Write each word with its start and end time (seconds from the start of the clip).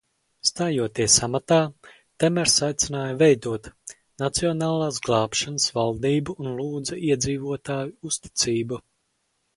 "Stājoties 0.49 1.17
amatā, 1.27 1.57
Temers 2.23 2.55
aicināja 2.69 3.19
veidot 3.19 3.69
"nacionālās 4.23 4.97
glābšanas" 5.09 5.71
valdību 5.79 6.37
un 6.45 6.51
lūdza 6.63 6.99
iedzīvotāju 7.11 7.95
uzticību." 8.13 8.83